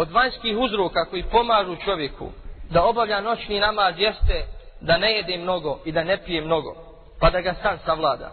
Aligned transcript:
od 0.00 0.10
vanjskih 0.10 0.58
uzroka 0.58 1.04
koji 1.04 1.22
pomažu 1.22 1.76
čovjeku 1.84 2.28
da 2.70 2.84
obavlja 2.84 3.20
noćni 3.20 3.60
namaz 3.60 3.94
jeste 3.98 4.44
da 4.80 4.98
ne 4.98 5.12
jede 5.12 5.38
mnogo 5.38 5.78
i 5.84 5.92
da 5.92 6.04
ne 6.04 6.24
pije 6.24 6.40
mnogo, 6.40 6.74
pa 7.20 7.30
da 7.30 7.40
ga 7.40 7.54
sam 7.62 7.78
savlada. 7.84 8.30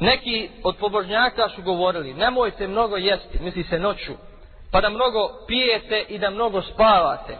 Neki 0.00 0.50
od 0.64 0.76
pobožnjaka 0.76 1.48
su 1.48 1.62
govorili, 1.62 2.14
nemojte 2.14 2.68
mnogo 2.68 2.96
jesti, 2.96 3.38
misli 3.40 3.64
se 3.64 3.78
noću, 3.78 4.12
pa 4.72 4.80
da 4.80 4.88
mnogo 4.88 5.30
pijete 5.46 6.04
i 6.08 6.18
da 6.18 6.30
mnogo 6.30 6.62
spavate. 6.62 7.36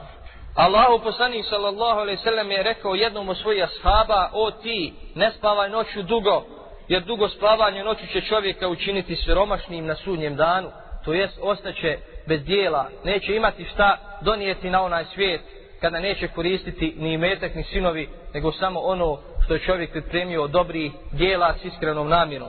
Allahu 0.54 1.04
poslanik 1.04 1.44
sallallahu 1.50 2.00
alejhi 2.00 2.18
ve 2.18 2.24
sellem 2.24 2.50
je 2.50 2.62
rekao 2.62 2.94
jednom 2.94 3.28
od 3.28 3.38
svojih 3.38 3.64
ashaba: 3.64 4.30
"O 4.32 4.50
ti, 4.50 4.94
ne 5.14 5.32
spavaj 5.32 5.70
noću 5.70 6.02
dugo, 6.02 6.44
jer 6.88 7.02
dugo 7.02 7.28
spavanje 7.28 7.84
noću 7.84 8.06
će 8.12 8.20
čovjeka 8.20 8.68
učiniti 8.68 9.16
siromašnim 9.16 9.86
na 9.86 9.94
sudnjem 9.94 10.36
danu, 10.36 10.70
to 11.04 11.12
jest 11.12 11.38
ostaće 11.42 11.98
bez 12.28 12.44
dijela, 12.44 12.88
neće 13.04 13.36
imati 13.36 13.64
šta 13.64 13.96
donijeti 14.20 14.70
na 14.70 14.82
onaj 14.82 15.04
svijet, 15.14 15.40
kada 15.80 16.00
neće 16.00 16.28
koristiti 16.28 16.94
ni 16.98 17.12
imetak 17.12 17.54
ni 17.54 17.64
sinovi, 17.64 18.08
nego 18.34 18.52
samo 18.52 18.80
ono 18.80 19.18
što 19.44 19.54
je 19.54 19.60
čovjek 19.60 19.90
pripremio 19.90 20.42
od 20.42 20.50
dobrih 20.50 20.92
dijela 21.12 21.54
s 21.62 21.64
iskrenom 21.64 22.08
namjerom. 22.08 22.48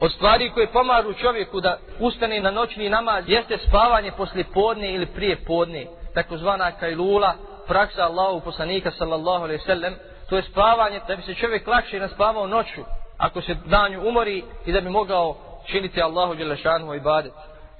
Od 0.00 0.12
stvari 0.12 0.50
koje 0.50 0.66
pomažu 0.66 1.12
čovjeku 1.12 1.60
da 1.60 1.78
ustane 2.00 2.40
na 2.40 2.50
noćni 2.50 2.88
namaz 2.88 3.24
jeste 3.26 3.58
spavanje 3.68 4.10
poslije 4.16 4.44
podne 4.54 4.94
ili 4.94 5.06
prije 5.06 5.36
podne, 5.46 5.86
takozvana 6.14 6.72
kajlula, 6.72 7.34
praksa 7.66 8.02
Allahu 8.02 8.40
poslanika 8.40 8.90
sallallahu 8.90 9.44
alaihi 9.44 9.64
sallam, 9.66 9.94
to 10.28 10.36
je 10.36 10.42
spavanje 10.42 11.00
da 11.08 11.16
bi 11.16 11.22
se 11.22 11.34
čovjek 11.34 11.66
lakše 11.66 11.98
naspavao 11.98 12.46
noću, 12.46 12.80
ako 13.18 13.42
se 13.42 13.54
danju 13.66 14.08
umori 14.08 14.44
i 14.66 14.72
da 14.72 14.80
bi 14.80 14.88
mogao 14.88 15.36
činiti 15.66 16.02
Allahu 16.02 16.34
Đelešanu 16.34 16.94
i 16.94 17.00
badet. 17.00 17.32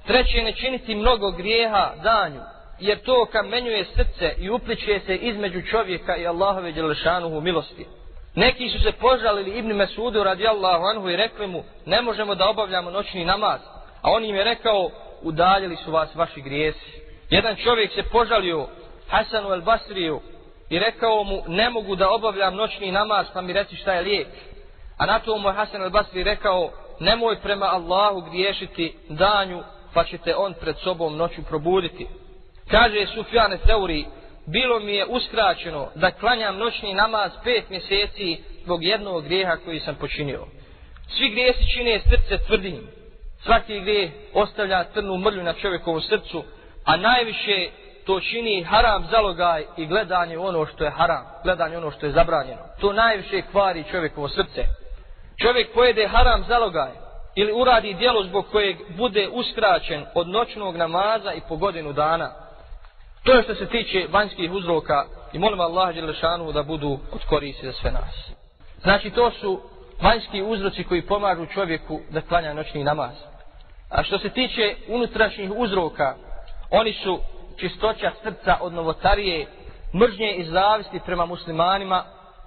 Treće, 0.06 0.42
ne 0.42 0.52
činiti 0.52 0.94
mnogo 0.94 1.30
grijeha 1.30 1.92
danju, 2.02 2.40
jer 2.80 2.98
to 2.98 3.26
kamenjuje 3.32 3.84
srce 3.84 4.34
i 4.38 4.50
upliče 4.50 5.00
se 5.06 5.16
između 5.16 5.62
čovjeka 5.62 6.16
i 6.16 6.26
Allahove 6.26 6.72
dželešanuhu 6.72 7.40
milosti. 7.40 7.86
Neki 8.34 8.68
su 8.68 8.78
se 8.78 8.92
požalili 8.92 9.58
Ibn 9.58 9.72
Mesudu 9.72 10.24
radijallahu 10.24 10.84
anhu 10.84 11.08
i 11.08 11.16
rekli 11.16 11.46
mu 11.46 11.64
ne 11.86 12.02
možemo 12.02 12.34
da 12.34 12.48
obavljamo 12.48 12.90
noćni 12.90 13.24
namaz. 13.24 13.60
A 14.02 14.10
on 14.10 14.24
im 14.24 14.34
je 14.34 14.44
rekao 14.44 14.90
udaljili 15.22 15.76
su 15.76 15.92
vas 15.92 16.14
vaši 16.14 16.40
grijesi. 16.40 17.02
Jedan 17.30 17.56
čovjek 17.56 17.92
se 17.92 18.02
požalio 18.02 18.66
Hasanu 19.08 19.52
el 19.52 19.60
Basriju 19.60 20.20
i 20.70 20.78
rekao 20.78 21.24
mu 21.24 21.42
ne 21.46 21.70
mogu 21.70 21.96
da 21.96 22.10
obavljam 22.10 22.54
noćni 22.54 22.92
namaz 22.92 23.26
pa 23.34 23.40
mi 23.40 23.52
reci 23.52 23.76
šta 23.76 23.92
je 23.92 24.02
lijek. 24.02 24.28
A 24.98 25.06
na 25.06 25.18
to 25.18 25.38
mu 25.38 25.48
je 25.48 25.54
Hasan 25.54 25.82
el 25.82 25.90
Basri 25.90 26.22
rekao 26.22 26.70
nemoj 27.00 27.40
prema 27.40 27.66
Allahu 27.66 28.20
griješiti 28.20 28.96
danju 29.08 29.62
pa 29.94 30.04
ćete 30.04 30.36
on 30.36 30.54
pred 30.60 30.76
sobom 30.76 31.16
noću 31.16 31.42
probuditi. 31.42 32.06
Kaže 32.70 33.06
Sufjane 33.14 33.58
Teuri 33.58 34.04
bilo 34.46 34.80
mi 34.80 34.94
je 34.94 35.06
uskraćeno 35.06 35.88
da 35.94 36.10
klanjam 36.10 36.56
noćni 36.56 36.94
namaz 36.94 37.32
pet 37.44 37.70
mjeseci 37.70 38.38
zbog 38.64 38.84
jednog 38.84 39.24
grijeha 39.24 39.56
koji 39.64 39.80
sam 39.80 39.94
počinio. 39.94 40.46
Svi 41.08 41.30
grijesi 41.30 41.72
čine 41.74 42.00
srce 42.00 42.44
tvrdim. 42.46 42.88
Svaki 43.44 43.80
grijeh 43.80 44.10
ostavlja 44.34 44.84
crnu 44.94 45.18
mrlju 45.18 45.42
na 45.42 45.52
čovjekovom 45.52 46.00
srcu, 46.00 46.44
a 46.84 46.96
najviše 46.96 47.70
to 48.06 48.20
čini 48.20 48.62
haram 48.62 49.06
zalogaj 49.10 49.64
i 49.76 49.86
gledanje 49.86 50.38
ono 50.38 50.66
što 50.66 50.84
je 50.84 50.90
haram, 50.90 51.24
gledanje 51.44 51.76
ono 51.76 51.90
što 51.90 52.06
je 52.06 52.12
zabranjeno. 52.12 52.62
To 52.80 52.92
najviše 52.92 53.42
kvari 53.50 53.84
čovjekovo 53.90 54.28
srce. 54.28 54.64
Čovjek 55.42 55.72
pojede 55.74 56.06
haram 56.06 56.44
zalogaj 56.48 57.01
ili 57.34 57.52
uradi 57.52 57.94
dijelo 57.94 58.24
zbog 58.24 58.46
kojeg 58.52 58.76
bude 58.96 59.28
uskraćen 59.32 60.04
od 60.14 60.28
noćnog 60.28 60.76
namaza 60.76 61.32
i 61.32 61.40
po 61.48 61.56
godinu 61.56 61.92
dana, 61.92 62.42
To 63.22 63.32
je 63.32 63.42
što 63.42 63.54
se 63.54 63.66
tiče 63.66 64.06
vanjskih 64.10 64.52
uzroka 64.52 65.04
i 65.32 65.38
molim 65.38 65.60
Allah 65.60 65.94
Đelešanu 65.94 66.52
da 66.52 66.62
budu 66.62 66.98
od 67.12 67.24
koristi 67.28 67.66
za 67.66 67.72
sve 67.72 67.90
nas. 67.90 68.30
Znači 68.82 69.10
to 69.10 69.30
su 69.30 69.60
vanjski 70.02 70.42
uzroci 70.42 70.84
koji 70.84 71.06
pomažu 71.06 71.46
čovjeku 71.46 72.00
da 72.10 72.20
klanja 72.20 72.54
noćni 72.54 72.84
namaz. 72.84 73.14
A 73.90 74.02
što 74.02 74.18
se 74.18 74.28
tiče 74.28 74.74
unutrašnjih 74.88 75.50
uzroka, 75.56 76.14
oni 76.70 76.92
su 76.92 77.18
čistoća 77.56 78.12
srca 78.22 78.56
od 78.60 78.72
novotarije, 78.72 79.46
mržnje 79.94 80.34
i 80.34 80.44
zavisti 80.44 81.00
prema 81.06 81.26
muslimanima 81.26 82.04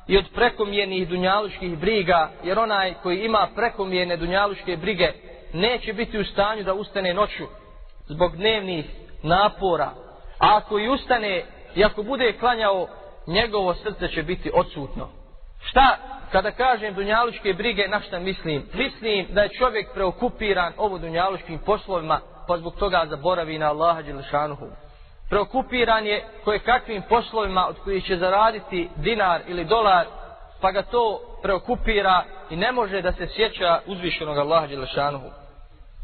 i 0.07 0.17
od 0.17 0.25
prekomjernih 0.35 1.07
dunjaluških 1.07 1.77
briga, 1.77 2.29
jer 2.43 2.59
onaj 2.59 2.93
koji 3.03 3.19
ima 3.19 3.47
prekomjerne 3.55 4.17
dunjaluške 4.17 4.77
brige 4.77 5.11
neće 5.53 5.93
biti 5.93 6.19
u 6.19 6.23
stanju 6.23 6.63
da 6.63 6.73
ustane 6.73 7.13
noću 7.13 7.43
zbog 8.07 8.35
dnevnih 8.35 8.85
napora, 9.23 9.91
A 10.39 10.57
ako 10.57 10.79
i 10.79 10.89
ustane 10.89 11.43
i 11.75 11.83
ako 11.83 12.03
bude 12.03 12.33
klanjao, 12.39 12.87
njegovo 13.27 13.73
srce 13.73 14.07
će 14.07 14.23
biti 14.23 14.51
odsutno. 14.53 15.09
Šta, 15.63 15.97
kada 16.31 16.51
kažem 16.51 16.93
dunjaluške 16.93 17.53
brige, 17.53 17.87
na 17.87 18.01
šta 18.01 18.19
mislim? 18.19 18.63
Mislim 18.73 19.27
da 19.29 19.41
je 19.41 19.49
čovjek 19.59 19.93
preokupiran 19.93 20.73
ovo 20.77 20.97
dunjaluškim 20.97 21.59
poslovima, 21.59 22.19
pa 22.47 22.57
zbog 22.57 22.75
toga 22.75 23.05
zaboravi 23.09 23.57
na 23.57 23.69
Allaha 23.69 24.01
Đelešanuhu. 24.01 24.65
Preokupiran 25.29 26.05
je 26.05 26.23
koje 26.43 26.59
kakvim 26.59 27.01
poslovima 27.09 27.67
od 27.67 27.75
kojih 27.83 28.05
će 28.05 28.17
zaraditi 28.17 28.89
dinar 28.95 29.41
ili 29.47 29.65
dolar, 29.65 30.05
pa 30.61 30.71
ga 30.71 30.81
to 30.81 31.19
preokupira 31.41 32.23
i 32.49 32.55
ne 32.55 32.71
može 32.71 33.01
da 33.01 33.11
se 33.11 33.27
sjeća 33.27 33.79
uzvišenog 33.85 34.37
Allaha 34.37 34.67
Đelešanuhu. 34.67 35.29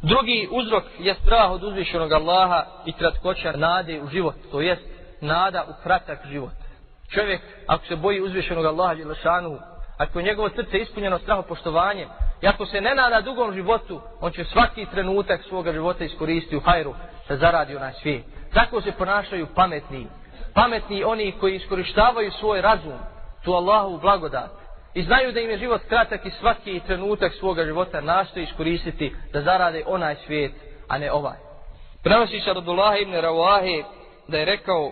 Drugi 0.01 0.47
uzrok 0.51 0.83
je 0.99 1.13
strah 1.13 1.51
od 1.51 1.63
uzvišenog 1.63 2.11
Allaha 2.11 2.65
i 2.85 2.93
kratkoća 2.93 3.51
nade 3.51 4.01
u 4.01 4.07
život, 4.07 4.35
to 4.51 4.61
jest 4.61 4.81
nada 5.21 5.65
u 5.69 5.83
kratak 5.83 6.19
život. 6.25 6.51
Čovjek, 7.13 7.41
ako 7.67 7.85
se 7.85 7.95
boji 7.95 8.21
uzvišenog 8.21 8.65
Allaha 8.65 8.95
Đelešanuhu, 8.95 9.57
ako 10.01 10.19
je 10.19 10.25
njegovo 10.25 10.49
srce 10.49 10.77
ispunjeno 10.77 11.19
strahopoštovanjem, 11.19 12.09
i 12.41 12.47
ako 12.47 12.65
se 12.65 12.81
ne 12.81 12.95
nada 12.95 13.21
dugom 13.21 13.53
životu, 13.53 14.01
on 14.21 14.31
će 14.31 14.43
svaki 14.43 14.85
trenutak 14.85 15.41
svoga 15.43 15.73
života 15.73 16.03
iskoristiti 16.03 16.55
u 16.55 16.59
hajru 16.59 16.93
da 17.29 17.37
zaradi 17.37 17.75
onaj 17.75 17.93
svijet. 18.01 18.23
Tako 18.53 18.81
se 18.81 18.91
ponašaju 18.91 19.47
pametni. 19.55 20.07
Pametni 20.53 21.03
oni 21.03 21.31
koji 21.39 21.55
iskorištavaju 21.55 22.31
svoj 22.31 22.61
razum, 22.61 22.99
tu 23.43 23.53
Allahu 23.53 23.97
blagodat, 23.97 24.61
I 24.93 25.03
znaju 25.03 25.31
da 25.31 25.39
im 25.39 25.49
je 25.49 25.57
život 25.57 25.81
kratak 25.89 26.25
i 26.25 26.29
svaki 26.29 26.81
trenutak 26.87 27.33
svoga 27.33 27.65
života 27.65 28.01
nastoji 28.01 28.43
iskoristiti 28.43 29.15
da 29.33 29.41
zarade 29.41 29.83
onaj 29.85 30.15
svijet, 30.25 30.51
a 30.87 30.97
ne 30.97 31.11
ovaj. 31.11 31.37
Prenosi 32.03 32.39
se 32.39 32.51
od 32.51 32.57
Abdullah 32.57 33.01
ibn 33.01 33.13
Rawahe 33.13 33.83
da 34.27 34.37
je 34.37 34.45
rekao 34.45 34.91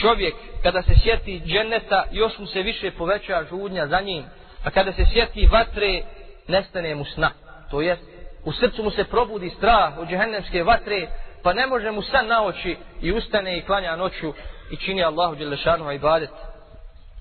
čovjek 0.00 0.34
kada 0.62 0.82
se 0.82 0.94
sjeti 1.02 1.42
dženeta 1.44 2.04
još 2.12 2.38
mu 2.38 2.46
se 2.46 2.62
više 2.62 2.90
poveća 2.90 3.44
žudnja 3.50 3.86
za 3.86 4.00
njim, 4.00 4.24
a 4.64 4.70
kada 4.70 4.92
se 4.92 5.04
sjeti 5.12 5.46
vatre 5.46 6.02
nestane 6.48 6.94
mu 6.94 7.04
sna. 7.04 7.30
To 7.70 7.80
jest 7.80 8.02
u 8.44 8.52
srcu 8.52 8.82
mu 8.82 8.90
se 8.90 9.04
probudi 9.04 9.50
strah 9.50 9.98
od 9.98 10.08
džehennemske 10.08 10.62
vatre 10.62 11.08
pa 11.42 11.52
ne 11.52 11.66
može 11.66 11.90
mu 11.90 12.02
san 12.02 12.26
na 12.26 12.44
oči 12.44 12.76
i 13.00 13.12
ustane 13.12 13.58
i 13.58 13.62
klanja 13.62 13.96
noću 13.96 14.32
i 14.70 14.76
čini 14.76 15.04
Allahu 15.04 15.36
dželešanu 15.36 15.92
ibadet. 15.92 16.30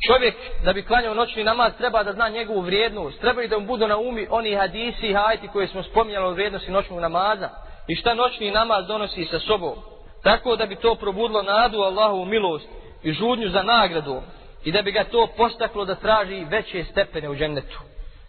Čovjek 0.07 0.35
da 0.63 0.73
bi 0.73 0.83
klanjao 0.83 1.13
noćni 1.13 1.43
namaz 1.43 1.73
treba 1.77 2.03
da 2.03 2.13
zna 2.13 2.29
njegovu 2.29 2.61
vrijednost. 2.61 3.19
Treba 3.19 3.43
i 3.43 3.47
da 3.47 3.59
mu 3.59 3.65
budu 3.65 3.87
na 3.87 3.97
umi 3.97 4.27
oni 4.29 4.55
hadisi 4.55 5.07
i 5.07 5.13
hajti 5.13 5.47
koje 5.47 5.67
smo 5.67 5.83
spominjali 5.83 6.25
o 6.25 6.31
vrijednosti 6.31 6.71
noćnog 6.71 6.99
namaza. 6.99 7.49
I 7.87 7.95
šta 7.95 8.13
noćni 8.13 8.51
namaz 8.51 8.87
donosi 8.87 9.25
sa 9.25 9.39
sobom. 9.39 9.73
Tako 10.23 10.55
da 10.55 10.65
bi 10.65 10.75
to 10.75 10.95
probudilo 10.95 11.41
nadu 11.41 11.77
Allahovu 11.77 12.25
milost 12.25 12.67
i 13.03 13.11
žudnju 13.11 13.49
za 13.49 13.63
nagradu. 13.63 14.21
I 14.65 14.71
da 14.71 14.81
bi 14.81 14.91
ga 14.91 15.03
to 15.03 15.27
postaklo 15.37 15.85
da 15.85 15.95
traži 15.95 16.45
veće 16.49 16.83
stepene 16.91 17.29
u 17.29 17.35
džennetu. 17.35 17.79